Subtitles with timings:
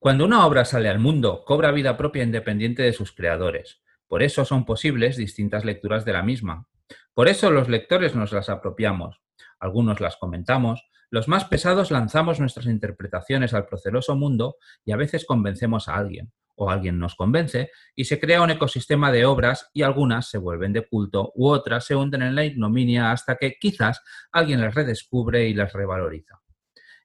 [0.00, 3.82] Cuando una obra sale al mundo, cobra vida propia independiente de sus creadores.
[4.06, 6.68] Por eso son posibles distintas lecturas de la misma.
[7.14, 9.20] Por eso los lectores nos las apropiamos.
[9.58, 15.24] Algunos las comentamos, los más pesados lanzamos nuestras interpretaciones al proceloso mundo y a veces
[15.26, 19.82] convencemos a alguien, o alguien nos convence, y se crea un ecosistema de obras y
[19.82, 24.00] algunas se vuelven de culto u otras se hunden en la ignominia hasta que quizás
[24.30, 26.40] alguien las redescubre y las revaloriza.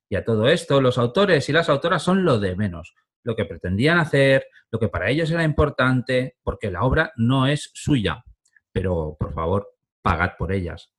[0.10, 2.94] Y a todo esto, los autores y las autoras son lo de menos,
[3.24, 7.72] lo que pretendían hacer, lo que para ellos era importante, porque la obra no es
[7.74, 8.24] suya.
[8.72, 9.70] Pero, por favor,
[10.02, 10.92] pagad por ellas.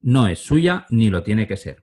[0.00, 1.82] No es suya ni lo tiene que ser.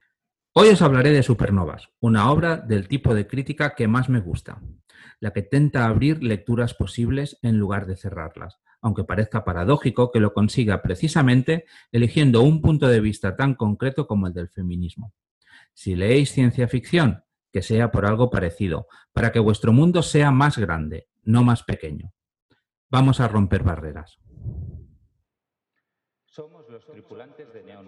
[0.52, 4.60] Hoy os hablaré de Supernovas, una obra del tipo de crítica que más me gusta,
[5.20, 10.32] la que tenta abrir lecturas posibles en lugar de cerrarlas, aunque parezca paradójico que lo
[10.32, 15.12] consiga precisamente eligiendo un punto de vista tan concreto como el del feminismo.
[15.80, 20.58] Si leéis ciencia ficción, que sea por algo parecido, para que vuestro mundo sea más
[20.58, 22.12] grande, no más pequeño.
[22.90, 24.18] Vamos a romper barreras.
[26.24, 27.84] Somos los tripulantes de Neo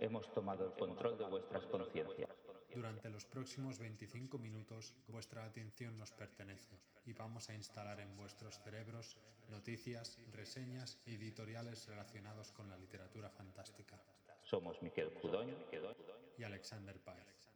[0.00, 2.30] Hemos tomado el control de vuestras conciencias.
[2.74, 8.58] Durante los próximos 25 minutos, vuestra atención nos pertenece y vamos a instalar en vuestros
[8.58, 9.16] cerebros
[9.48, 14.02] noticias, reseñas y editoriales relacionados con la literatura fantástica.
[14.42, 15.54] Somos Miquel Cudoño
[16.38, 17.48] y Alexander Paez.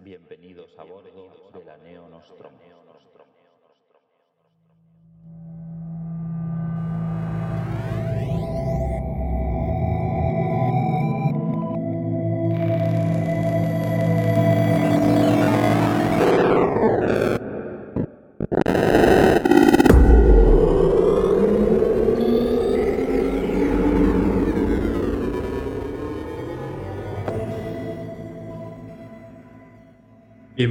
[0.00, 2.58] Bienvenidos a bordo de la Neo Nostromo.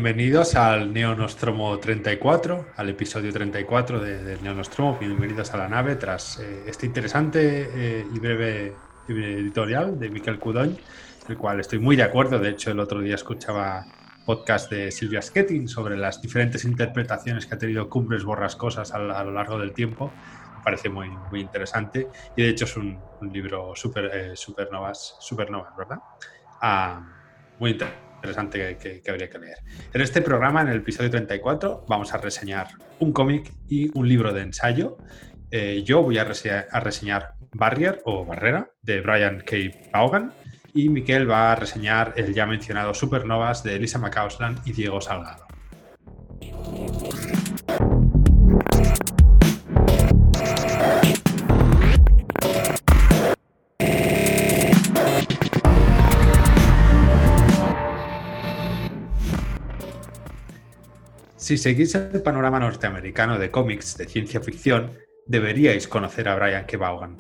[0.08, 4.98] Bienvenidos al Neonostromo 34, al episodio 34 del de Neonostromo.
[4.98, 8.74] Bienvenidos a la nave tras eh, este interesante eh, y breve
[9.10, 10.78] editorial de Miquel Cudoñ,
[11.28, 12.40] el cual estoy muy de acuerdo.
[12.40, 13.86] De hecho, el otro día escuchaba
[14.26, 19.24] podcast de Silvia Sketting sobre las diferentes interpretaciones que ha tenido Cumbres Borrascosas a, a
[19.26, 20.14] lo largo del tiempo.
[20.60, 22.98] Me parece muy, muy interesante y de hecho es un,
[23.30, 25.98] libro super, eh, supernovas, supernovas, ¿verdad?
[26.62, 27.06] Ah,
[27.60, 29.58] muy interesante interesante que, habría que leer.
[29.94, 32.68] En este programa, en el episodio 34, vamos a reseñar
[33.00, 34.98] un cómic y un libro de ensayo.
[35.52, 39.56] Eh, yo voy a, reseñar Barrier o Barrera de Brian K.
[39.94, 40.34] Vaughan
[40.74, 45.47] y Miquel va a reseñar el ya mencionado Supernovas de Elisa McCausland y Diego Salgado.
[61.48, 64.92] Si seguís el panorama norteamericano de cómics de ciencia ficción,
[65.26, 66.78] deberíais conocer a Brian K.
[66.78, 67.16] Vaughan.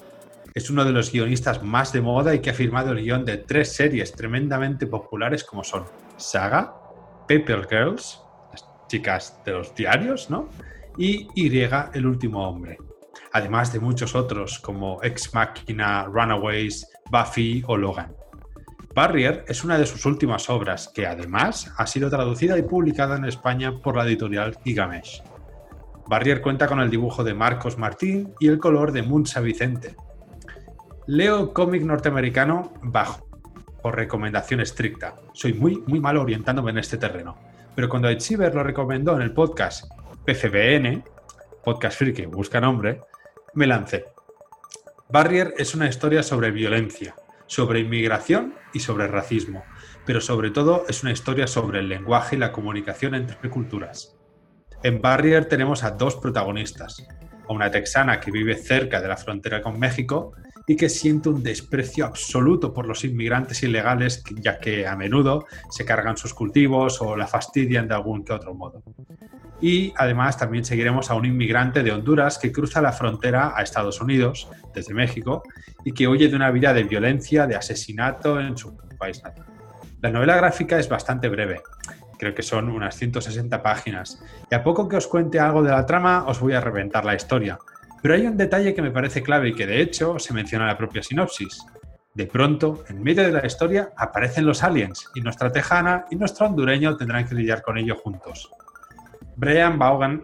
[0.53, 3.38] Es uno de los guionistas más de moda y que ha firmado el guion de
[3.38, 5.85] tres series tremendamente populares como son
[6.17, 6.73] Saga,
[7.29, 8.21] Paper Girls,
[8.51, 10.49] las chicas de los diarios, ¿no?
[10.97, 11.63] Y Y,
[11.94, 12.79] el último hombre.
[13.31, 18.13] Además de muchos otros como Ex Machina, Runaways, Buffy o Logan.
[18.97, 23.25] Barrier es una de sus últimas obras, que además ha sido traducida y publicada en
[23.25, 25.22] España por la editorial Gigamesh.
[26.08, 29.96] Barrier cuenta con el dibujo de Marcos Martín y el color de Munsa Vicente.
[31.06, 33.30] Leo cómic norteamericano bajo,
[33.84, 35.13] por recomendación estricta.
[35.31, 37.38] Soy muy, muy malo orientándome en este terreno.
[37.75, 39.86] Pero cuando Echiver lo recomendó en el podcast
[40.25, 41.03] PCBN,
[41.63, 43.02] Podcast Free que busca nombre,
[43.53, 44.06] me lancé.
[45.07, 47.13] Barrier es una historia sobre violencia,
[47.47, 49.63] sobre inmigración y sobre racismo,
[50.06, 54.16] pero sobre todo es una historia sobre el lenguaje y la comunicación entre culturas.
[54.84, 57.06] En Barrier tenemos a dos protagonistas,
[57.47, 60.34] a una texana que vive cerca de la frontera con México
[60.68, 65.86] y que siente un desprecio absoluto por los inmigrantes ilegales, ya que a menudo se
[65.86, 68.84] cargan sus cultivos o la fastidian de algún que otro modo.
[69.59, 74.00] Y además también seguiremos a un inmigrante de Honduras que cruza la frontera a Estados
[74.01, 75.44] Unidos desde México
[75.83, 79.45] y que huye de una vida de violencia, de asesinato en su país natal.
[80.01, 81.62] La novela gráfica es bastante breve,
[82.19, 85.86] creo que son unas 160 páginas, y a poco que os cuente algo de la
[85.86, 87.57] trama os voy a reventar la historia.
[88.01, 90.69] Pero hay un detalle que me parece clave y que de hecho se menciona en
[90.69, 91.65] la propia sinopsis.
[92.13, 96.48] De pronto, en medio de la historia, aparecen los aliens y nuestra tejana y nuestro
[96.48, 98.51] hondureño tendrán que lidiar con ello juntos.
[99.38, 100.24] Brian Vaughan,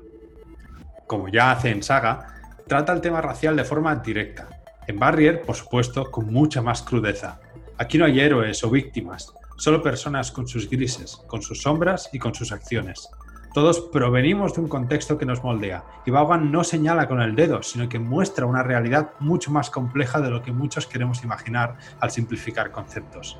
[1.05, 2.33] como ya hace en Saga,
[2.67, 4.49] trata el tema racial de forma directa.
[4.87, 7.39] En Barrier, por supuesto, con mucha más crudeza.
[7.77, 12.17] Aquí no hay héroes o víctimas, solo personas con sus grises, con sus sombras y
[12.17, 13.07] con sus acciones.
[13.53, 17.61] Todos provenimos de un contexto que nos moldea, y Vaughan no señala con el dedo,
[17.61, 22.09] sino que muestra una realidad mucho más compleja de lo que muchos queremos imaginar al
[22.09, 23.37] simplificar conceptos.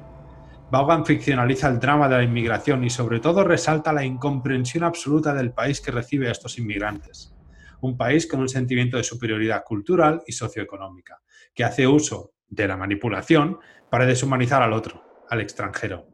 [0.72, 5.52] Vaughan ficcionaliza el drama de la inmigración y sobre todo resalta la incomprensión absoluta del
[5.52, 7.34] país que recibe a estos inmigrantes.
[7.82, 11.22] Un país con un sentimiento de superioridad cultural y socioeconómica,
[11.54, 16.08] que hace uso de la manipulación para deshumanizar al otro, al extranjero.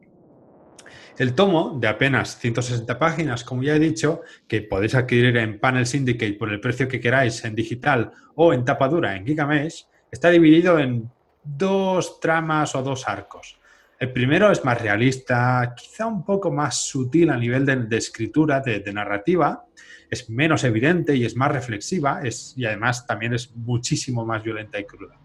[1.18, 5.86] El tomo, de apenas 160 páginas, como ya he dicho, que podéis adquirir en Panel
[5.86, 10.78] Syndicate por el precio que queráis en digital o en tapadura en Gigamesh, está dividido
[10.78, 11.10] en
[11.44, 13.59] dos tramas o dos arcos.
[14.00, 18.92] El primero es más realista, quizá un poco más sutil a nivel de, escritura, de,
[18.94, 19.66] narrativa,
[20.08, 22.22] es menos evidente y es más reflexiva
[22.56, 25.18] y además también es muchísimo más violenta y cruda.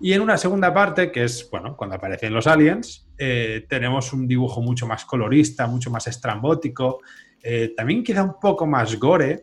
[0.00, 4.28] Y en una segunda parte, que es, bueno, cuando aparecen los aliens, eh, tenemos un
[4.28, 7.00] dibujo mucho más colorista, mucho más estrambótico,
[7.42, 9.42] eh, también queda un poco más gore,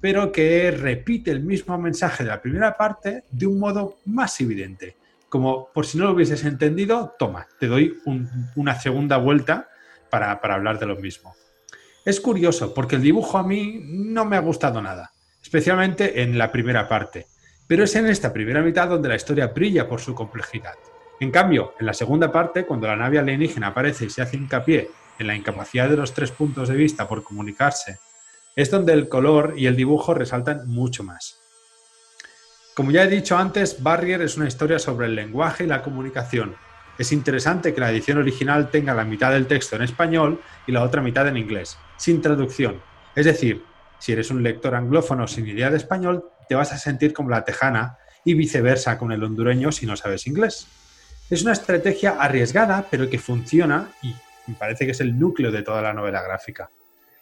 [0.00, 4.98] pero que repite el mismo mensaje de la primera parte de un modo más evidente.
[5.34, 8.00] Como por si no lo hubieses entendido, toma, te doy
[8.54, 9.68] una segunda vuelta
[10.08, 11.34] para, hablar de lo mismo.
[12.04, 15.10] Es curioso porque el dibujo a mí no me ha gustado nada,
[15.42, 17.26] especialmente en la primera parte,
[17.66, 20.74] pero es en esta primera mitad donde la historia brilla por su complejidad.
[21.18, 24.88] En cambio, en la segunda parte, cuando la nave alienígena aparece y se hace hincapié
[25.18, 27.98] en la incapacidad de los tres puntos de vista por comunicarse,
[28.54, 31.43] es donde el color y el dibujo resaltan mucho más.
[32.74, 36.56] Como ya he dicho antes, Barrier es una historia sobre el lenguaje y la comunicación.
[36.98, 40.82] Es interesante que la edición original tenga la mitad del texto en español y la
[40.82, 42.82] otra mitad en inglés, sin traducción.
[43.14, 43.62] Es decir,
[44.00, 47.44] si eres un lector anglófono sin idea de español, te vas a sentir como la
[47.44, 50.66] tejana y viceversa con el hondureño si no sabes inglés.
[51.30, 54.12] Es una estrategia arriesgada, pero que funciona y
[54.48, 56.68] me parece que es el núcleo de toda la novela gráfica.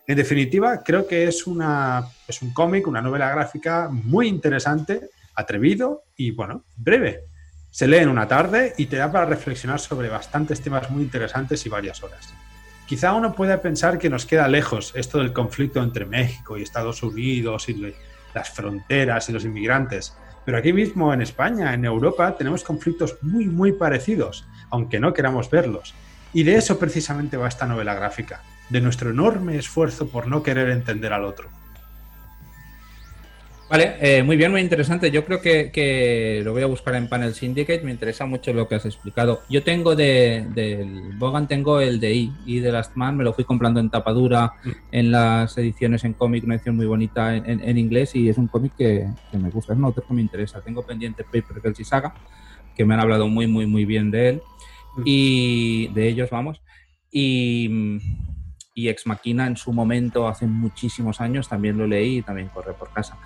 [0.06, 6.04] En definitiva, creo que es, una, es un cómic, una novela gráfica muy interesante, atrevido
[6.16, 7.24] y, bueno, breve.
[7.70, 11.64] Se lee en una tarde y te da para reflexionar sobre bastantes temas muy interesantes
[11.64, 12.34] y varias horas.
[12.86, 17.02] Quizá uno pueda pensar que nos queda lejos esto del conflicto entre México y Estados
[17.02, 17.94] Unidos y
[18.34, 20.14] las fronteras y los inmigrantes,
[20.44, 25.48] pero aquí mismo en España, en Europa, tenemos conflictos muy, muy parecidos, aunque no queramos
[25.50, 25.94] verlos.
[26.34, 30.70] Y de eso precisamente va esta novela gráfica, de nuestro enorme esfuerzo por no querer
[30.70, 31.48] entender al otro.
[33.72, 35.10] Vale, eh, muy bien, muy interesante.
[35.10, 37.80] Yo creo que, lo voy a buscar en Panel Syndicate.
[37.82, 39.40] Me interesa mucho lo que has explicado.
[39.48, 43.16] Yo tengo de, del Bogan, tengo el de I, y de Last Man.
[43.16, 44.70] Me lo fui comprando en tapadura mm.
[44.90, 48.14] en las ediciones en cómic, una edición muy bonita en, inglés.
[48.14, 50.60] Y es un cómic que, me gusta, es un autor que me interesa.
[50.60, 52.12] Tengo pendiente Paper Girls y Saga,
[52.76, 54.42] que me han hablado muy, muy, muy bien de él.
[54.96, 55.02] Mm.
[55.06, 56.60] Y de ellos, vamos.
[57.10, 57.70] Y
[58.74, 62.72] y Ex Machina en su momento, hace muchísimos años, también lo leí y también corre
[62.72, 63.18] por casa.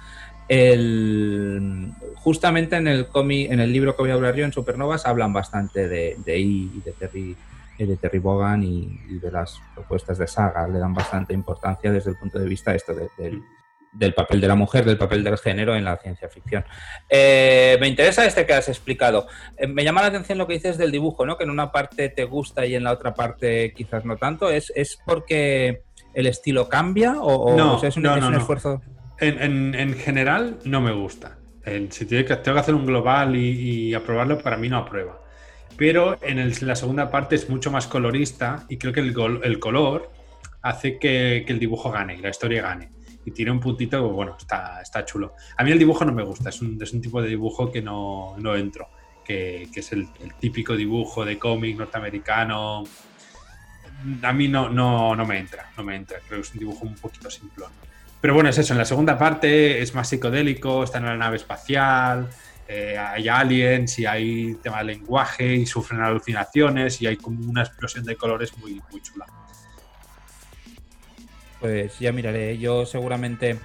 [0.49, 5.07] El, justamente en el cómic, en el libro que voy a hablar yo, en Supernovas,
[5.07, 7.37] hablan bastante de, de I y de Terry,
[7.79, 10.69] de Terry Bogan y, de las propuestas de saga.
[10.69, 12.95] Le dan bastante importancia desde el punto de vista esto
[13.93, 16.65] del papel de la mujer, del papel del género en la ciencia ficción.
[17.09, 19.27] Eh, me interesa este que has explicado.
[19.57, 21.37] Eh, me llama la atención lo que dices del dibujo, ¿no?
[21.37, 24.51] Que en una parte te gusta y en la otra parte quizás no tanto.
[24.51, 25.83] ¿Es, es porque
[26.15, 28.81] el estilo cambia o, no, es un, es un esfuerzo?
[29.19, 31.39] En, general no me gusta.
[31.91, 35.23] si tengo que, hacer un global y, aprobarlo, para mí no aprueba.
[35.77, 40.11] Pero en, la segunda parte es mucho más colorista y creo que el, color
[40.63, 42.91] hace que, el dibujo gane, la historia gane.
[43.25, 45.35] Y tiene un puntito, bueno, está, está chulo.
[45.57, 48.89] A mí el dibujo no me gusta, es un, tipo de dibujo que no, entro,
[49.25, 52.85] que, es el, típico dibujo de cómic norteamericano.
[54.23, 56.19] A mí no, no, no me entra, no me entra.
[56.27, 57.71] Creo que es un dibujo un poquito simplón.
[58.27, 61.37] Pero bueno, es eso, en la segunda parte es más psicodélico, está en la nave
[61.37, 62.29] espacial,
[62.67, 67.63] eh, hay aliens y hay tema de lenguaje y sufren alucinaciones y hay como una
[67.63, 69.27] explosión de colores muy, muy chula.
[71.61, 73.61] Pues ya miraré, yo seguramente,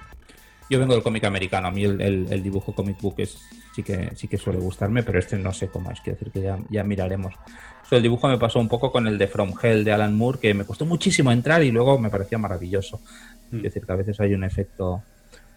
[0.70, 3.40] yo vengo del cómic americano, a mí el, dibujo comic book es,
[3.74, 6.40] sí, que, sí que suele gustarme, pero este no sé cómo es, quiero decir que
[6.40, 7.34] ya, ya miraremos.
[7.90, 10.54] el dibujo me pasó un poco con el de From Hell de Alan Moore, que
[10.54, 13.00] me costó muchísimo entrar y luego me parecía maravilloso.
[13.52, 13.62] Es mm.
[13.62, 15.02] decir, que a veces hay un efecto,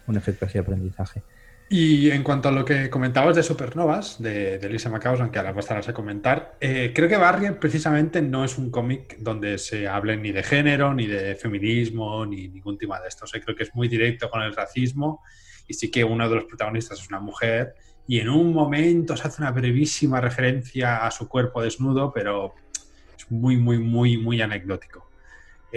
[0.06, 1.22] un efecto así de aprendizaje.
[1.68, 5.52] Y en cuanto a lo que comentabas de Supernovas, de, de Lisa McCaus, aunque ahora
[5.52, 10.16] pasarás a comentar, eh, creo que Barrier precisamente no es un cómic donde se hable
[10.16, 13.26] ni de género, ni de feminismo, ni ningún tema de esto.
[13.44, 15.22] creo que es muy directo con el racismo
[15.66, 17.74] y sí que uno de los protagonistas es una mujer
[18.06, 22.54] y en un momento se hace una brevísima referencia a su cuerpo desnudo, pero
[23.18, 25.10] es muy, muy, muy, muy anecdótico.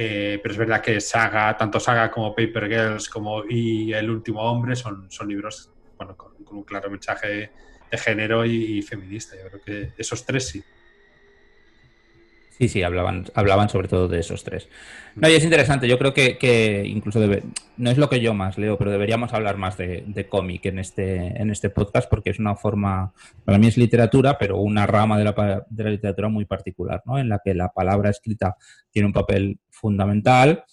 [0.01, 4.41] Eh, pero es verdad que Saga, tanto Saga como Paper Girls como y El último
[4.49, 7.51] hombre son, son libros bueno, con, un claro mensaje
[7.91, 9.35] de género y, feminista.
[9.35, 10.63] Yo creo que esos tres sí.
[12.59, 14.67] Sí, sí, hablaban, hablaban sobre todo de esos tres.
[15.15, 17.43] No, y es interesante, yo creo que, incluso debe,
[17.77, 21.41] no es lo que yo más leo, pero deberíamos hablar más de, cómic en este,
[21.41, 23.13] en este podcast porque es una forma,
[23.45, 27.17] para mí es literatura, pero una rama de la, de la literatura muy particular, ¿no?
[27.17, 28.57] En la que la palabra escrita
[28.91, 30.65] tiene un papel fundamental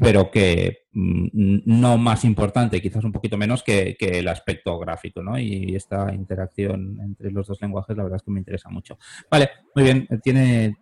[0.00, 5.38] pero que mm, no más importante, quizás un poquito menos que, el aspecto gráfico, ¿no?
[5.38, 8.98] Y esta interacción entre los dos lenguajes, la verdad es que me interesa mucho.
[9.30, 10.76] Vale, muy bien, tiene,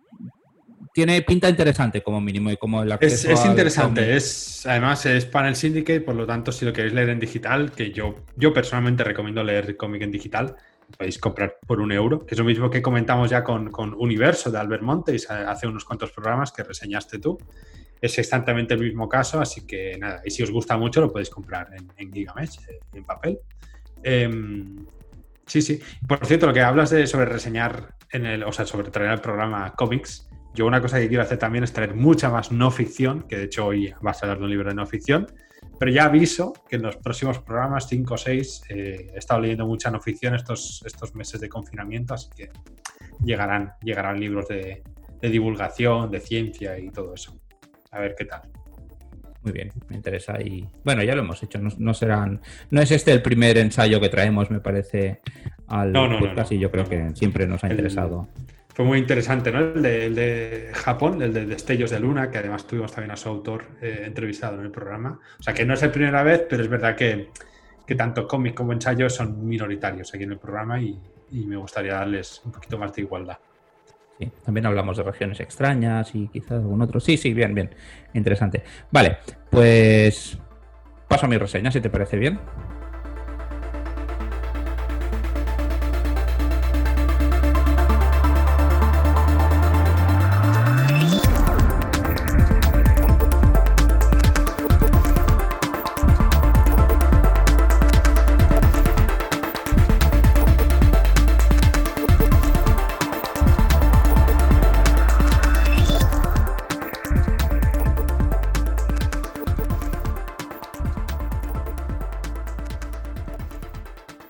[0.93, 5.25] tiene pinta interesante como mínimo y como el acceso Es, es interesante, es, además es
[5.25, 9.03] Panel Syndicate, por lo tanto, si lo queréis leer en digital, que yo, yo personalmente
[9.03, 10.55] recomiendo leer cómic en digital,
[10.97, 14.51] podéis comprar por un euro, que es lo mismo que comentamos ya con, con Universo
[14.51, 17.37] de Albert Montes hace unos cuantos programas que reseñaste tú
[18.01, 21.29] es exactamente el mismo caso, así que nada, y si os gusta mucho lo podéis
[21.29, 23.39] comprar en, en Gigamesh, eh, en papel.
[24.03, 24.85] Em,
[25.45, 25.79] sí, sí.
[26.07, 29.21] Por cierto, lo que hablas de sobre reseñar en el, o sea, sobre traer al
[29.21, 33.23] programa cómics, yo una cosa que quiero hacer también es traer mucha más no ficción,
[33.23, 35.27] que de hecho hoy vas a dar un libro de no ficción,
[35.79, 39.65] pero ya aviso que en los próximos programas, 5 o 6, eh, he estado leyendo
[39.65, 42.51] mucha no ficción estos, estos meses de confinamiento, así que
[43.23, 44.83] llegarán, llegarán libros de
[45.21, 47.35] divulgación, de ciencia y todo eso
[47.95, 48.41] a ver qué tal.
[49.41, 53.11] Muy bien, me interesa y bueno, ya lo hemos hecho, no, serán, no es este
[53.11, 55.21] el primer ensayo que traemos, me parece,
[55.67, 58.27] al podcast y yo creo que siempre nos ha interesado.
[58.73, 59.59] fue muy interesante, ¿no?
[59.59, 63.65] El de, Japón, el de Destellos de Luna, que además tuvimos también a su autor
[63.81, 65.19] eh, entrevistado en el programa.
[65.39, 67.29] O sea que no es la primera vez, pero es verdad que,
[67.95, 70.99] tanto cómic como ensayo son minoritarios aquí en el programa y
[71.29, 73.37] me gustaría darles un poquito más de igualdad
[74.43, 76.99] también hablamos de regiones extrañas y quizás algún otro.
[76.99, 77.69] Sí, sí, bien, bien.
[78.13, 78.63] Interesante.
[78.91, 79.17] Vale,
[79.49, 80.37] pues
[81.07, 82.39] paso a mi reseña, si te parece bien.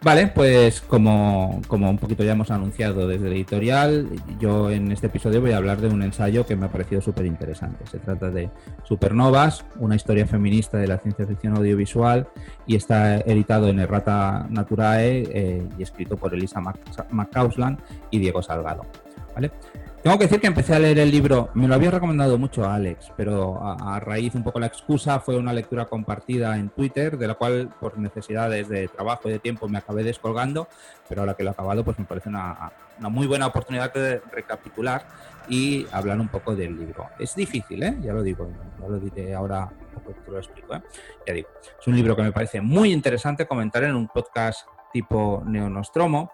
[0.06, 4.08] Vale, pues como, un poquito ya hemos anunciado desde el editorial,
[4.40, 7.26] yo en este episodio voy a hablar de un ensayo que me ha parecido súper
[7.26, 7.84] interesante.
[7.88, 8.52] Se trata de
[8.84, 12.28] Supernovas, una historia feminista de la ciencia ficción audiovisual
[12.68, 16.62] y está editado en Errata Naturae eh, y escrito por Elisa
[17.10, 17.80] McCausland
[18.12, 18.86] y Diego Salgado.
[19.34, 19.50] ¿vale?
[20.06, 22.76] Tengo que decir que empecé a leer el libro, me lo había recomendado mucho a
[22.76, 27.28] Alex, pero a, raíz un poco la excusa fue una lectura compartida en Twitter, de
[27.28, 30.68] la cual por necesidades de trabajo y de tiempo me acabé descolgando,
[31.10, 35.08] pero ahora que lo he acabado pues me parece una, muy buena oportunidad de recapitular
[35.50, 37.08] y hablar un poco del libro.
[37.18, 37.98] Es difícil, ¿eh?
[38.00, 38.48] ya lo digo,
[38.80, 39.72] ya lo diré ahora,
[40.24, 40.76] te lo explico.
[40.76, 40.84] ¿eh?
[41.26, 41.50] Ya digo,
[41.82, 46.30] es un libro que me parece muy interesante comentar en un podcast tipo Neonostromo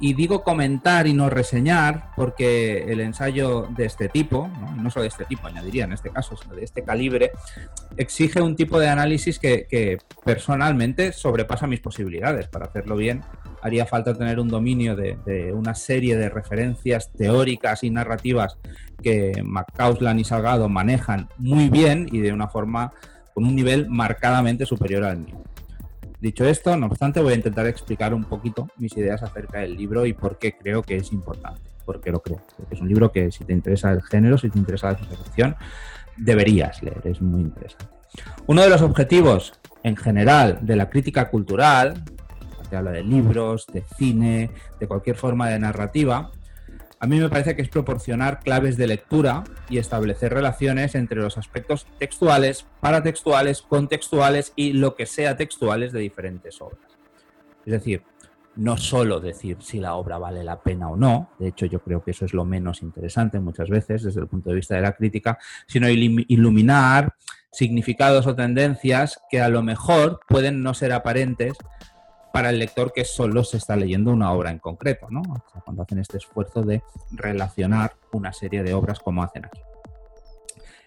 [0.00, 4.90] y digo comentar y no reseñar porque el ensayo de este tipo, ¿no?
[4.90, 7.30] solo de este tipo, añadiría en este caso, sino de este calibre,
[7.96, 12.48] exige un tipo de análisis que, personalmente sobrepasa mis posibilidades.
[12.48, 13.22] Para hacerlo bien
[13.62, 18.58] haría falta tener un dominio de, una serie de referencias teóricas y narrativas
[19.02, 22.92] que McCausland y Salgado manejan muy bien y de una forma
[23.32, 25.42] con un nivel marcadamente superior al mío.
[26.24, 30.06] Dicho esto, no obstante, voy a intentar explicar un poquito mis ideas acerca del libro
[30.06, 31.60] y por qué creo que es importante.
[31.84, 32.40] Porque lo creo.
[32.70, 35.58] Es un libro que si te interesa el género, si te interesa la ciencia
[36.16, 37.02] deberías leer.
[37.04, 37.94] Es muy interesante.
[38.46, 42.02] Uno de los objetivos en general de la crítica cultural,
[42.70, 44.50] que habla de libros, de cine,
[44.80, 46.30] de cualquier forma de narrativa,
[47.00, 51.36] a mí me parece que es proporcionar claves de lectura y establecer relaciones entre los
[51.36, 56.80] aspectos textuales, paratextuales, contextuales y lo que sea textuales de diferentes obras.
[57.66, 58.02] Es decir,
[58.56, 62.02] no solo decir si la obra vale la pena o no, de hecho yo creo
[62.02, 64.92] que eso es lo menos interesante muchas veces desde el punto de vista de la
[64.92, 67.14] crítica, sino iluminar
[67.50, 71.54] significados o tendencias que a lo mejor pueden no ser aparentes
[72.34, 75.22] para el lector que solo se está leyendo una obra en concreto, ¿no?
[75.64, 79.60] cuando hacen este esfuerzo de relacionar una serie de obras como hacen aquí.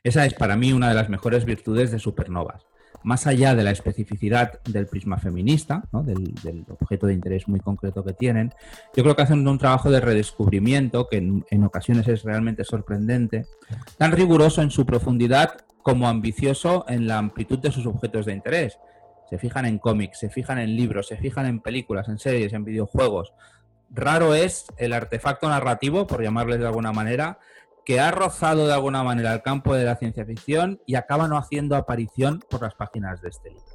[0.03, 2.65] Esa es para mí una de las mejores virtudes de Supernovas.
[3.01, 8.11] más allá de la especificidad del prisma feminista, del, objeto de interés muy concreto que
[8.11, 8.53] tienen,
[8.93, 13.45] yo creo que hacen un trabajo de redescubrimiento que en, ocasiones es realmente sorprendente,
[13.97, 18.77] tan riguroso en su profundidad como ambicioso en la amplitud de sus objetos de interés.
[19.29, 22.63] Se fijan en cómics, se fijan en libros, se fijan en películas, en series, en
[22.63, 23.33] videojuegos.
[23.89, 27.39] Raro es el artefacto narrativo, por llamarles de alguna manera,
[27.85, 31.37] que ha rozado de alguna manera el campo de la ciencia ficción y acaba no
[31.37, 33.65] haciendo aparición por las páginas de este libro.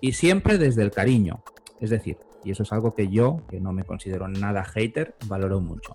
[0.00, 1.42] Y siempre desde el cariño.
[1.80, 5.60] Es decir, y eso es algo que yo, que no me considero nada hater, valoro
[5.60, 5.92] mucho.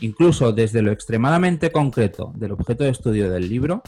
[0.00, 3.82] Incluso desde lo extremadamente concreto del objeto de estudio del libro,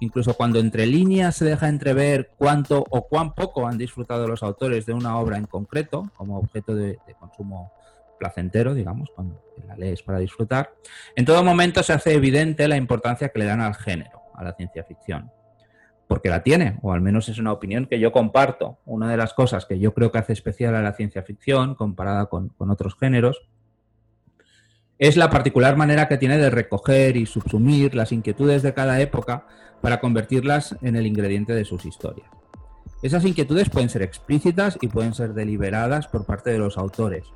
[0.00, 4.86] incluso cuando entre líneas se deja entrever cuánto o cuán poco han disfrutado los autores
[4.86, 7.72] de una obra en concreto, como objeto de, consumo
[8.18, 10.74] placentero, digamos, cuando la lees para disfrutar,
[11.14, 14.54] en todo momento se hace evidente la importancia que le dan al género, a la
[14.54, 15.30] ciencia ficción.
[16.08, 18.78] Porque la tiene, o al menos es una opinión que yo comparto.
[18.84, 22.26] Una de las cosas que yo creo que hace especial a la ciencia ficción, comparada
[22.26, 23.42] con otros géneros,
[24.98, 29.46] es la particular manera que tiene de recoger y subsumir las inquietudes de cada época
[29.80, 32.28] para convertirlas en el ingrediente de sus historias.
[33.02, 37.26] Esas inquietudes pueden ser explícitas y pueden ser deliberadas por parte de los autores,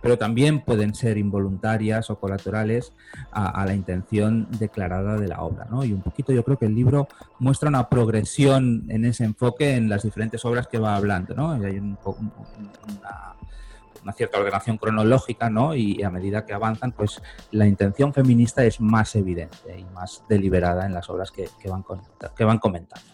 [0.00, 2.94] pero también pueden ser involuntarias o colaterales
[3.30, 5.66] a, la intención declarada de la obra.
[5.70, 5.84] ¿no?
[5.84, 7.06] Y un poquito yo creo que el libro
[7.38, 11.34] muestra una progresión en ese enfoque en las diferentes obras que va hablando.
[11.34, 11.52] ¿no?
[11.52, 11.98] hay una,
[14.14, 15.74] cierta ordenación cronológica ¿no?
[15.74, 20.86] y a medida que avanzan, pues la intención feminista es más evidente y más deliberada
[20.86, 21.84] en las obras que, van,
[22.36, 23.06] que van comentando.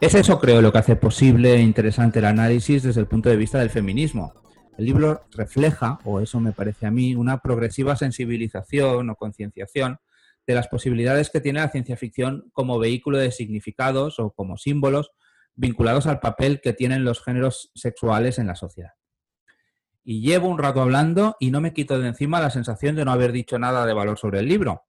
[0.00, 3.36] Es eso, creo, lo que hace posible e interesante el análisis desde el punto de
[3.36, 4.34] vista del feminismo
[4.76, 9.98] el libro refleja, o eso me parece a mí, una progresiva sensibilización o concienciación
[10.46, 15.12] de las posibilidades que tiene la ciencia ficción como vehículo de significados o como símbolos
[15.54, 18.92] vinculados al papel que tienen los géneros sexuales en la sociedad.
[20.06, 23.12] Y llevo un rato hablando y no me quito de encima la sensación de no
[23.12, 24.84] haber dicho nada de valor sobre el libro.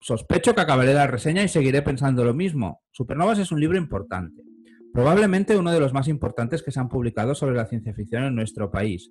[0.00, 2.82] Sospecho que acabaré la reseña y seguiré pensando lo mismo.
[2.90, 4.42] Supernovas es un libro importante
[4.92, 8.34] Probablemente uno de los más importantes que se han publicado sobre la ciencia ficción en
[8.34, 9.10] nuestro país.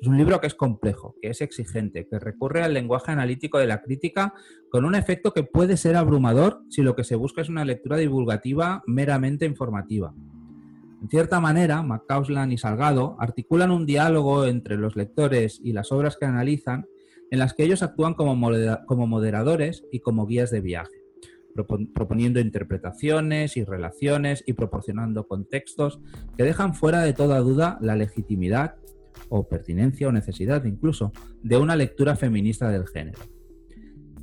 [0.00, 3.66] Es un libro que es complejo, que es exigente, que recurre al lenguaje analítico de
[3.66, 4.32] la crítica
[4.70, 7.98] con un efecto que puede ser abrumador si lo que se busca es una lectura
[7.98, 10.14] divulgativa meramente informativa.
[11.00, 16.16] En cierta manera, McCausland y Salgado articulan un diálogo entre los lectores y las obras
[16.16, 16.86] que analizan
[17.30, 21.08] en las que ellos actúan como moderadores y como guías de viaje
[21.94, 26.00] proponiendo interpretaciones y relaciones y proporcionando contextos
[26.36, 28.76] que dejan fuera de toda duda la legitimidad
[29.28, 33.18] o pertinencia o necesidad incluso de una lectura feminista del género.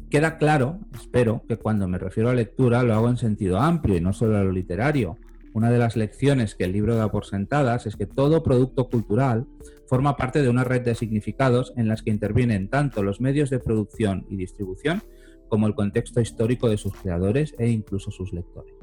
[0.10, 4.02] Queda claro, espero, que cuando me refiero a lectura lo hago en sentido amplio y
[4.02, 5.18] no solo a lo literario.
[5.56, 9.48] Una de las lecciones que el libro da por sentadas es que todo producto cultural
[9.88, 13.60] forma parte de una red de significados en las que intervienen tanto los medios de
[13.60, 15.02] producción y distribución
[15.48, 18.74] como el contexto histórico de sus creadores e incluso sus lectores.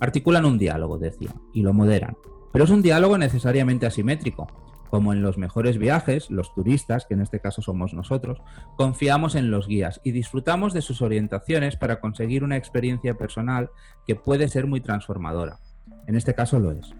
[0.00, 2.16] Articulan un diálogo, decía, y lo moderan,
[2.52, 4.48] pero es un diálogo necesariamente asimétrico.
[4.90, 8.40] Como en los mejores viajes, los turistas, que en este caso somos nosotros,
[8.76, 13.70] confiamos en los guías y disfrutamos de sus orientaciones para conseguir una experiencia personal
[14.04, 15.60] que puede ser muy transformadora.
[16.06, 16.94] En este caso lo es.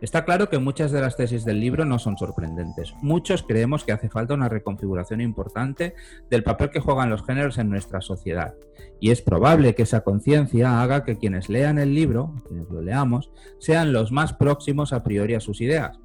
[0.00, 2.94] Está claro que muchas de las tesis del libro no son sorprendentes.
[3.02, 5.94] Muchos creemos que hace falta una reconfiguración importante
[6.30, 8.54] del papel que juegan los géneros en nuestra sociedad.
[8.98, 13.30] Y es probable que esa conciencia haga que quienes lean el libro, quienes lo leamos,
[13.58, 16.00] sean los más próximos a priori a sus ideas.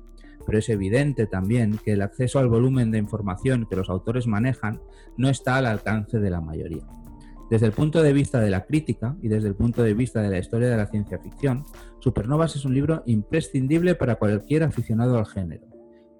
[0.45, 4.81] Pero es evidente también que el acceso al volumen de información que los autores manejan
[5.15, 6.83] no está al alcance de la mayoría.
[7.49, 10.29] Desde el punto de vista de la crítica y desde el punto de vista de
[10.29, 11.63] la historia de la ciencia ficción,
[11.99, 15.67] Supernovas es un libro imprescindible para cualquier aficionado al género.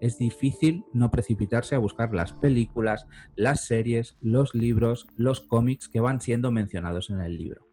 [0.02, 6.00] Es difícil no precipitarse a buscar las películas, las series, los libros, los cómics que
[6.00, 7.68] van siendo mencionados en el libro.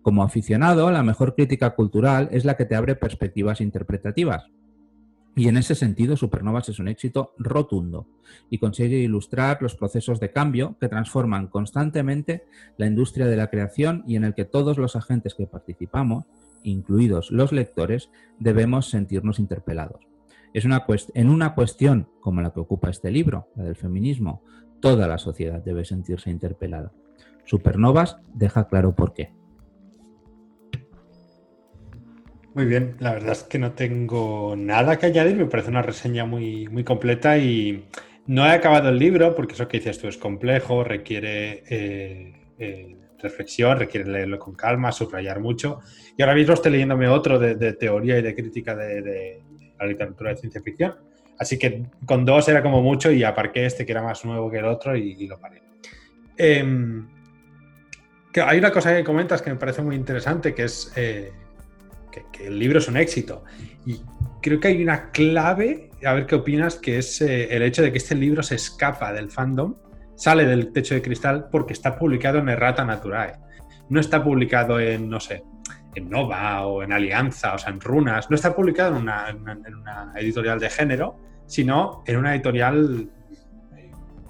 [0.00, 4.50] Como aficionado, la mejor crítica cultural es la que te abre perspectivas interpretativas,
[5.36, 8.06] y en ese sentido, Supernovas es un éxito rotundo
[8.50, 12.44] y consigue ilustrar los procesos de cambio que transforman constantemente
[12.76, 16.26] la industria de la creación y en el que todos los agentes que participamos,
[16.62, 20.06] incluidos los lectores, debemos sentirnos interpelados.
[20.52, 24.44] Es una en una cuestión como la que ocupa este libro, la del feminismo,
[24.80, 26.92] toda la sociedad debe sentirse interpelada.
[27.44, 29.32] Supernovas deja claro por qué.
[32.54, 36.24] Muy bien, la verdad es que no tengo nada que añadir, me parece una reseña
[36.24, 37.84] muy, muy completa y
[38.28, 42.96] no he acabado el libro porque eso que dices tú es complejo, requiere eh, eh,
[43.20, 45.80] reflexión, requiere leerlo con calma, subrayar mucho.
[46.16, 49.42] Y ahora mismo estoy leyéndome otro de, teoría y de crítica de,
[49.76, 50.94] la literatura de ciencia ficción.
[51.36, 54.58] Así que con dos era como mucho y aparqué este que era más nuevo que
[54.58, 55.60] el otro y, lo paré.
[56.36, 57.08] Em,
[58.46, 60.92] hay una cosa que comentas que me parece muy interesante, que es
[62.16, 63.44] eh, que, el libro es un éxito.
[63.86, 64.00] Y
[64.42, 67.92] creo que hay una clave, a ver qué opinas, que es eh, el hecho de
[67.92, 69.76] que este libro se escapa del fandom,
[70.16, 73.34] sale del techo de cristal porque está publicado en Errata Naturae.
[73.88, 75.44] No está publicado en, no sé,
[75.94, 78.30] en Nova o en Alianza, o sea, en Runas.
[78.30, 83.10] No está publicado en una, editorial de género, sino en una editorial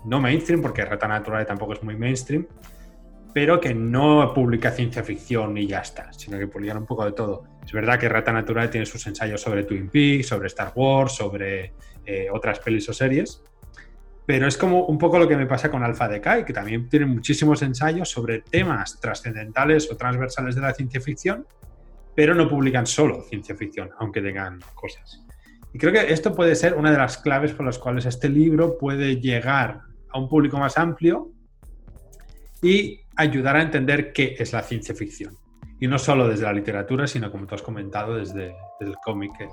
[0.04, 2.46] no mainstream, porque Errata Naturae tampoco es muy mainstream,
[3.32, 7.12] pero que no publica ciencia ficción y ya está, sino que publica un poco de
[7.12, 7.44] todo.
[7.64, 11.72] Es verdad que Rata Natural tiene sus ensayos sobre Twin Peaks, sobre Star Wars, sobre
[12.04, 13.42] eh, otras pelis o series,
[14.26, 17.06] pero es como un poco lo que me pasa con Alpha Decay, que también tiene
[17.06, 21.46] muchísimos ensayos sobre temas trascendentales o transversales de la ciencia ficción,
[22.14, 25.22] pero no publican solo ciencia ficción, aunque tengan cosas.
[25.72, 28.78] Y creo que esto puede ser una de las claves por las cuales este libro
[28.78, 31.32] puede llegar a un público más amplio
[32.62, 35.36] y ayudar a entender qué es la ciencia ficción.
[35.80, 39.48] Y no solo desde la literatura, sino como tú has comentado, desde, el cómic, eh,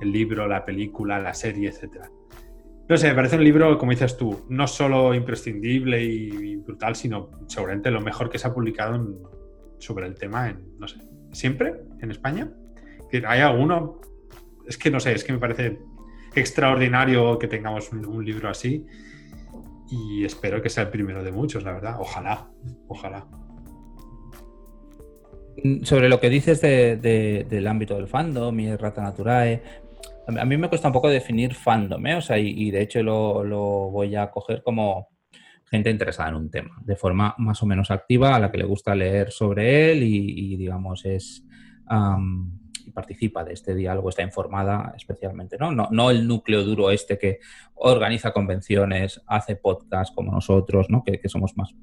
[0.00, 2.06] el libro, la película, la serie, etc.
[2.88, 7.30] No sé, me parece un libro, como dices tú, no solo imprescindible y brutal, sino
[7.46, 8.98] seguramente lo mejor que se ha publicado
[9.78, 10.98] sobre el tema en, no sé,
[11.32, 12.50] siempre en España.
[13.26, 14.00] ¿Hay alguno?
[14.66, 15.78] Es que no sé, es que me parece
[16.34, 18.84] extraordinario que tengamos un libro así
[19.88, 21.96] y espero que sea el primero de muchos, la verdad.
[22.00, 22.50] Ojalá,
[22.88, 23.26] ojalá.
[25.62, 29.62] Mm, sobre lo que dices del ámbito del fandom y Rata Naturae,
[30.26, 32.16] a mí me cuesta un poco definir fandom, ¿eh?
[32.16, 35.08] O sea, y, de hecho lo, voy a coger como
[35.66, 38.64] gente interesada en un tema, de forma más o menos activa, a la que le
[38.64, 41.44] gusta leer sobre él y, digamos, es
[42.94, 45.72] participa de este diálogo, está informada especialmente, ¿no?
[45.72, 45.88] ¿no?
[45.90, 47.40] No el núcleo duro este que
[47.74, 51.02] organiza convenciones, hace podcast como nosotros, ¿no?
[51.02, 51.74] Que, somos más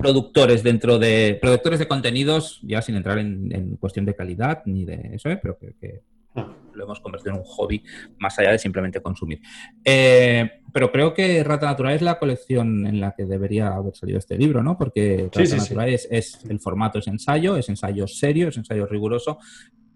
[0.00, 5.10] productores dentro de productores de contenidos, ya sin entrar en, cuestión de calidad ni de
[5.12, 5.38] eso, ¿eh?
[5.40, 6.00] pero que,
[6.34, 6.48] ah.
[6.72, 7.84] lo hemos convertido en un hobby
[8.18, 9.40] más allá de simplemente consumir.
[9.84, 14.18] Eh, pero creo que Rata Natural es la colección en la que debería haber salido
[14.18, 14.78] este libro, ¿no?
[14.78, 19.38] Porque Rata Natural Es, es, el formato es ensayo, es ensayo serio, es ensayo riguroso,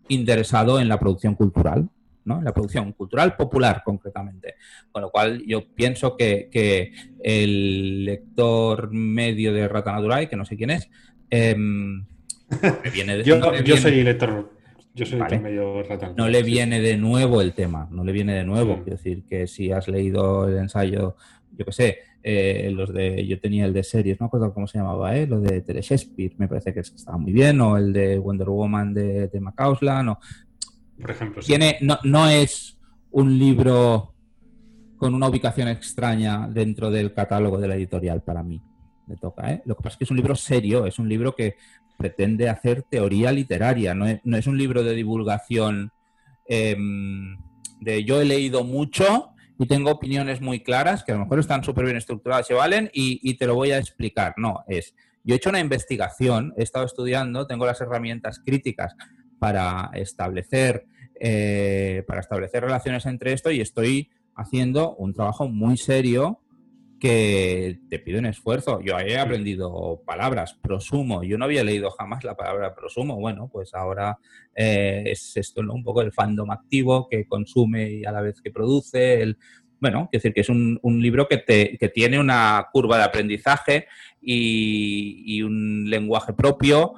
[0.08, 1.88] interesado en la producción cultural,
[2.24, 2.38] ¿no?
[2.38, 4.54] En la producción cultural popular, concretamente.
[4.90, 10.56] Con lo cual, yo pienso que, el lector medio de Rata Natural, que no sé
[10.56, 10.90] quién es,
[11.30, 12.04] em,
[12.92, 13.24] viene de,
[13.64, 14.52] yo, soy lector.
[14.94, 18.44] Yo soy medio Rata No le viene de nuevo el tema, no le viene de
[18.44, 18.76] nuevo.
[18.76, 21.16] Quiero decir que si has leído el ensayo,
[21.56, 24.66] yo qué sé, eh, los de, yo tenía el de series, no me acuerdo cómo
[24.66, 25.26] se llamaba, ¿eh?
[25.26, 28.94] lo de Tere Shakespeare, me parece que estaba muy bien, o el de Wonder Woman
[28.94, 30.18] de, de Macauslan, o...
[31.44, 32.78] Tiene, no, no es
[33.10, 34.14] un libro
[34.96, 38.62] con una ubicación extraña dentro del catálogo de la editorial para mí.
[39.06, 39.62] Me toca, ¿eh?
[39.66, 41.56] Lo que pasa es que es un libro serio, es un libro que
[41.98, 45.92] pretende hacer teoría literaria, no es, no es un libro de divulgación
[46.48, 47.36] em,
[47.80, 51.62] de yo he leído mucho y tengo opiniones muy claras que a lo mejor están
[51.62, 54.34] súper bien estructuradas y valen y, te lo voy a explicar.
[54.36, 58.96] No, es, yo he hecho una investigación, he estado estudiando, tengo las herramientas críticas
[59.44, 60.86] para establecer,
[61.20, 66.40] eh, para establecer relaciones entre esto y estoy haciendo un trabajo muy serio
[66.98, 68.80] que te pide un esfuerzo.
[68.80, 71.24] Yo he aprendido palabras, prosumo.
[71.24, 73.20] Yo no había leído jamás la palabra prosumo.
[73.20, 74.16] Bueno, pues ahora
[74.56, 75.74] eh, es esto ¿no?
[75.74, 79.20] un poco el fandom activo que consume y a la vez que produce.
[79.20, 79.36] El,
[79.78, 83.88] bueno, quiero decir que es un, libro que, te, que, tiene una curva de aprendizaje
[84.22, 86.94] y, un lenguaje propio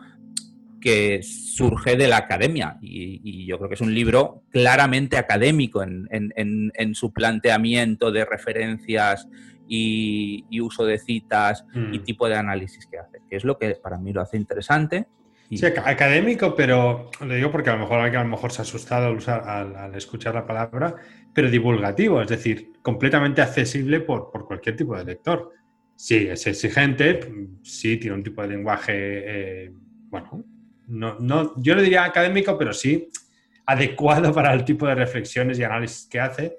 [0.81, 2.79] que surge de la academia.
[2.81, 9.29] Y, yo creo que es un libro claramente académico en, en su planteamiento de referencias
[9.69, 12.05] y, uso de citas y mm.
[12.05, 15.07] tipo de análisis que hace, que es lo que para mí lo hace interesante.
[15.51, 18.65] Sí, académico, pero lo digo porque a lo mejor alguien a lo mejor se ha
[18.65, 20.97] asustado al, usar, al, escuchar la palabra,
[21.33, 25.53] pero divulgativo, es decir, completamente accesible por, por, cualquier tipo de lector.
[25.95, 27.21] Sí, es exigente,
[27.63, 29.73] sí, tiene un tipo de lenguaje, eh,
[30.09, 30.45] bueno,
[30.87, 33.11] no, no, yo no diría académico, pero sí
[33.67, 36.59] adecuado para el tipo de reflexiones y análisis que hace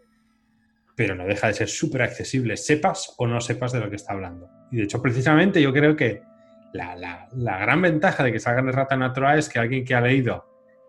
[0.97, 4.13] pero no deja de ser súper accesible, sepas o no sepas de lo que está
[4.13, 4.49] hablando.
[4.71, 6.23] Y de hecho, precisamente yo creo que
[6.73, 10.43] la, gran ventaja de que salga en Rata Natural es que alguien que ha leído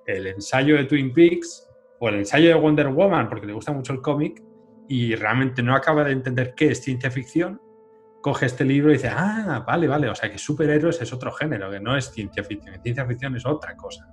[0.07, 1.69] el ensayo de Twin Peaks
[2.01, 4.43] o el ensayo de Wonder Woman, porque le gusta mucho el cómic,
[4.89, 7.61] y realmente no acaba de entender qué es ciencia ficción,
[8.21, 11.71] coge este libro y dice, ah, vale, vale, o sea que superhéroes es otro género,
[11.71, 14.09] que no es ciencia ficción, ciencia ficción es otra cosa.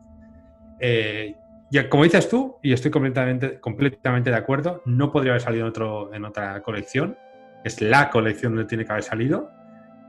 [0.80, 1.36] Eh,
[1.72, 5.70] ya, como dices tú, y estoy completamente, completamente de acuerdo, no podría haber salido en,
[5.70, 7.18] otro, en otra colección,
[7.64, 9.52] es la colección donde tiene que haber salido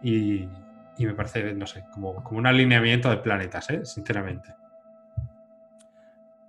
[0.03, 0.49] y,
[0.99, 3.85] me parece, no sé, como, como un alineamiento de planetas, ¿eh?
[3.85, 4.55] sinceramente.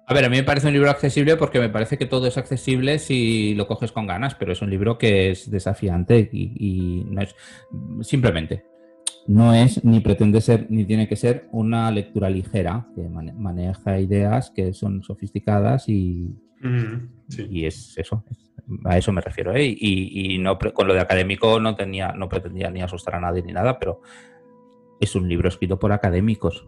[0.09, 2.37] A ver, a mí me parece un libro accesible porque me parece que todo es
[2.37, 7.21] accesible si lo coges con ganas, pero es un libro que es desafiante y, no
[7.21, 7.35] es
[8.01, 8.63] simplemente
[9.27, 14.49] no es ni pretende ser ni tiene que ser una lectura ligera que maneja ideas
[14.51, 16.33] que son sofisticadas y,
[17.37, 18.23] y es eso.
[18.85, 19.53] A eso me refiero.
[19.53, 19.65] ¿eh?
[19.77, 23.51] Y, no con lo de académico no tenía no pretendía ni asustar a nadie ni
[23.51, 23.99] nada, pero
[25.01, 26.65] es un libro escrito por académicos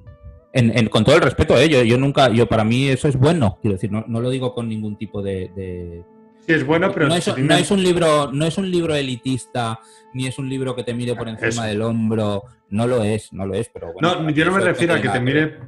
[0.89, 1.69] con todo el respeto, ¿eh?
[1.69, 4.97] yo, nunca, yo para mí eso es bueno, quiero decir, no, lo digo con ningún
[4.97, 6.03] tipo de,
[6.45, 7.27] Sí, es bueno, pero no es,
[7.69, 9.79] un libro, no es un libro elitista,
[10.13, 13.45] ni es un libro que te mire por encima del hombro, no lo es, no
[13.45, 14.21] lo es, pero bueno.
[14.21, 15.59] No, yo no me refiero a que te mire,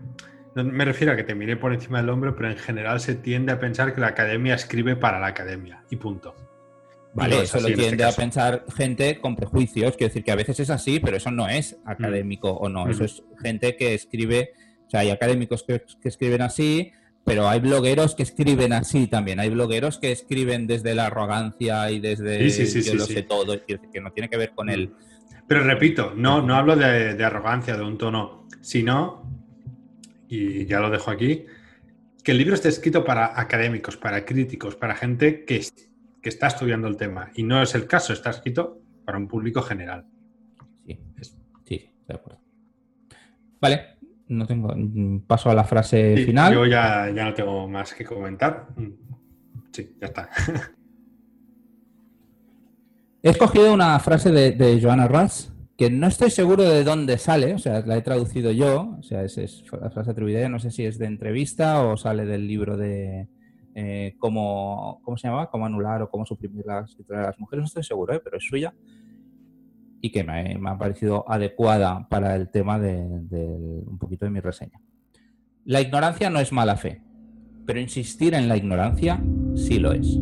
[0.56, 3.16] no me refiero a que te mire por encima del hombro, pero en general se
[3.16, 6.36] tiende a pensar que la academia escribe para la academia y punto.
[7.14, 10.60] Vale, eso lo este tiende a pensar gente con prejuicios, quiero decir que a veces
[10.62, 14.54] es así, pero eso no es académico o no, eso es gente que escribe
[14.92, 16.92] o sea, hay académicos que, escriben así,
[17.24, 19.40] pero hay blogueros que escriben así también.
[19.40, 22.50] Hay blogueros que escriben desde la arrogancia y desde
[22.82, 24.94] yo lo sé todo, que no tiene que ver con él.
[25.48, 29.24] Pero repito, no, no hablo de, arrogancia, de un tono, sino,
[30.28, 31.46] y ya lo dejo aquí,
[32.22, 35.66] que el libro esté escrito para académicos, para críticos, para gente que,
[36.22, 37.32] que está estudiando el tema.
[37.34, 40.06] Y no es el caso, está escrito para un público general.
[40.86, 41.00] Sí,
[41.64, 42.42] sí, de acuerdo.
[43.62, 44.01] Vale,
[44.32, 44.74] no tengo.
[44.76, 46.54] Mm, paso a la frase final.
[46.54, 48.68] Yo ya, ya no tengo más que comentar.
[48.76, 48.92] Mm,
[49.72, 50.30] sí, ya está.
[53.24, 57.60] He escogido una frase de, Joanna Russ que no estoy seguro de dónde sale, o
[57.60, 60.98] sea, la he traducido yo, o sea, es, la frase atribuida, no sé si es
[60.98, 63.28] de entrevista o sale del libro de
[63.76, 65.48] eh, cómo, ¿cómo se llama?
[65.48, 68.22] Cómo anular o cómo suprimir la escritura de las mujeres, no estoy seguro, ¿eh?
[68.24, 68.74] pero es suya
[70.02, 74.80] y que me, ha parecido adecuada para el tema de, un poquito de mi reseña.
[75.66, 77.02] La ignorancia no es mala fe,
[77.66, 79.22] pero insistir en la ignorancia
[79.56, 80.20] sí lo es.